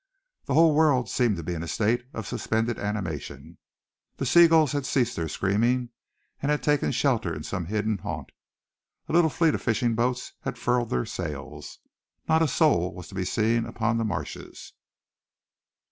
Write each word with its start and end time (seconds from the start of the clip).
The 0.45 0.55
whole 0.55 0.73
world 0.73 1.07
seemed 1.11 1.37
to 1.37 1.43
be 1.43 1.53
in 1.53 1.61
a 1.61 1.67
state 1.67 2.05
of 2.11 2.25
suspended 2.25 2.79
animation. 2.79 3.59
The 4.17 4.25
seagulls 4.25 4.71
had 4.71 4.87
ceased 4.87 5.15
their 5.15 5.27
screaming, 5.27 5.89
and 6.41 6.49
had 6.49 6.63
taken 6.63 6.91
shelter 6.91 7.31
in 7.31 7.43
some 7.43 7.65
hidden 7.67 7.99
haunt. 7.99 8.31
A 9.09 9.13
little 9.13 9.29
fleet 9.29 9.53
of 9.53 9.61
fishing 9.61 9.93
boats 9.93 10.33
had 10.39 10.57
furled 10.57 10.89
their 10.89 11.05
sails. 11.05 11.77
Not 12.27 12.41
a 12.41 12.47
soul 12.47 12.95
was 12.95 13.09
to 13.09 13.13
be 13.13 13.25
seen 13.25 13.63
upon 13.67 13.99
the 13.99 14.03
marshes. 14.03 14.73